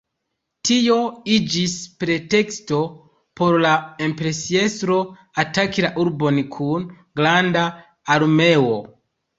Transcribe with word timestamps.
Tio 0.67 0.95
iĝis 1.33 1.75
preteksto 2.05 2.81
por 3.41 3.59
la 3.67 3.75
imperiestro 4.09 4.99
ataki 5.47 5.89
la 5.89 5.95
urbon 6.07 6.45
kun 6.59 6.91
granda 7.23 7.71
armeo. 8.19 8.77